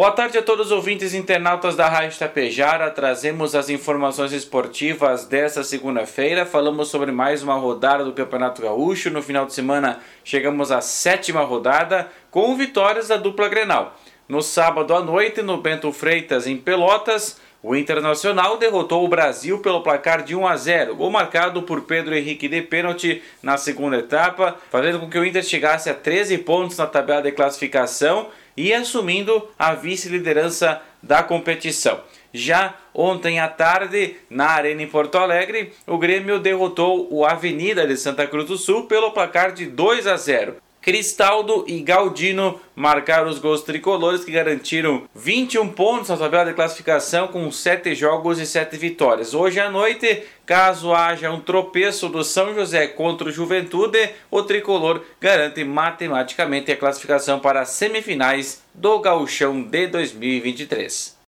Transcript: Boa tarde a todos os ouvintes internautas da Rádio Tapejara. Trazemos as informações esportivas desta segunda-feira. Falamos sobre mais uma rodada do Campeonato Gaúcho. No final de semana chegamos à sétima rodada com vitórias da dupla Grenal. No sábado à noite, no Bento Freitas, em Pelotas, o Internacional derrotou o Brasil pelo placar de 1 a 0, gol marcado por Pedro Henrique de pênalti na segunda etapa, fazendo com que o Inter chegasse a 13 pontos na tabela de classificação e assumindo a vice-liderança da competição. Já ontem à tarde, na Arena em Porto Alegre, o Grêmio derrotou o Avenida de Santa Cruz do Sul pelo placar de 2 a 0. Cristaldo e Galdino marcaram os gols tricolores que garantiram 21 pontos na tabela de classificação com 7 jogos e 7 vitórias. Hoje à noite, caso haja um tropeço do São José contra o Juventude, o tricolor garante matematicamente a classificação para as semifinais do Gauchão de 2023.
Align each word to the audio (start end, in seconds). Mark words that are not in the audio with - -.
Boa 0.00 0.12
tarde 0.12 0.38
a 0.38 0.42
todos 0.42 0.68
os 0.68 0.72
ouvintes 0.72 1.12
internautas 1.12 1.76
da 1.76 1.86
Rádio 1.86 2.18
Tapejara. 2.18 2.90
Trazemos 2.90 3.54
as 3.54 3.68
informações 3.68 4.32
esportivas 4.32 5.26
desta 5.26 5.62
segunda-feira. 5.62 6.46
Falamos 6.46 6.88
sobre 6.88 7.12
mais 7.12 7.42
uma 7.42 7.52
rodada 7.56 8.02
do 8.02 8.14
Campeonato 8.14 8.62
Gaúcho. 8.62 9.10
No 9.10 9.20
final 9.20 9.44
de 9.44 9.52
semana 9.52 10.00
chegamos 10.24 10.72
à 10.72 10.80
sétima 10.80 11.42
rodada 11.42 12.08
com 12.30 12.56
vitórias 12.56 13.08
da 13.08 13.18
dupla 13.18 13.46
Grenal. 13.46 13.94
No 14.30 14.42
sábado 14.42 14.94
à 14.94 15.00
noite, 15.00 15.42
no 15.42 15.56
Bento 15.56 15.90
Freitas, 15.90 16.46
em 16.46 16.56
Pelotas, 16.56 17.40
o 17.60 17.74
Internacional 17.74 18.58
derrotou 18.58 19.04
o 19.04 19.08
Brasil 19.08 19.58
pelo 19.58 19.82
placar 19.82 20.22
de 20.22 20.36
1 20.36 20.46
a 20.46 20.56
0, 20.56 20.94
gol 20.94 21.10
marcado 21.10 21.64
por 21.64 21.80
Pedro 21.80 22.14
Henrique 22.14 22.46
de 22.46 22.62
pênalti 22.62 23.24
na 23.42 23.56
segunda 23.56 23.96
etapa, 23.96 24.56
fazendo 24.70 25.00
com 25.00 25.10
que 25.10 25.18
o 25.18 25.24
Inter 25.24 25.42
chegasse 25.42 25.90
a 25.90 25.94
13 25.94 26.38
pontos 26.38 26.78
na 26.78 26.86
tabela 26.86 27.22
de 27.22 27.32
classificação 27.32 28.28
e 28.56 28.72
assumindo 28.72 29.48
a 29.58 29.74
vice-liderança 29.74 30.80
da 31.02 31.24
competição. 31.24 31.98
Já 32.32 32.76
ontem 32.94 33.40
à 33.40 33.48
tarde, 33.48 34.14
na 34.30 34.46
Arena 34.46 34.80
em 34.80 34.86
Porto 34.86 35.18
Alegre, 35.18 35.72
o 35.88 35.98
Grêmio 35.98 36.38
derrotou 36.38 37.08
o 37.10 37.26
Avenida 37.26 37.84
de 37.84 37.96
Santa 37.96 38.28
Cruz 38.28 38.46
do 38.46 38.56
Sul 38.56 38.84
pelo 38.84 39.10
placar 39.10 39.50
de 39.50 39.66
2 39.66 40.06
a 40.06 40.16
0. 40.16 40.69
Cristaldo 40.80 41.64
e 41.66 41.80
Galdino 41.80 42.58
marcaram 42.74 43.28
os 43.28 43.38
gols 43.38 43.62
tricolores 43.62 44.24
que 44.24 44.32
garantiram 44.32 45.02
21 45.14 45.68
pontos 45.68 46.08
na 46.08 46.16
tabela 46.16 46.46
de 46.46 46.54
classificação 46.54 47.28
com 47.28 47.50
7 47.52 47.94
jogos 47.94 48.38
e 48.38 48.46
7 48.46 48.76
vitórias. 48.78 49.34
Hoje 49.34 49.60
à 49.60 49.68
noite, 49.70 50.22
caso 50.46 50.94
haja 50.94 51.30
um 51.30 51.40
tropeço 51.40 52.08
do 52.08 52.24
São 52.24 52.54
José 52.54 52.86
contra 52.86 53.28
o 53.28 53.32
Juventude, 53.32 54.10
o 54.30 54.42
tricolor 54.42 55.02
garante 55.20 55.62
matematicamente 55.64 56.72
a 56.72 56.76
classificação 56.76 57.40
para 57.40 57.60
as 57.60 57.70
semifinais 57.70 58.62
do 58.72 58.98
Gauchão 59.00 59.62
de 59.62 59.86
2023. 59.86 61.18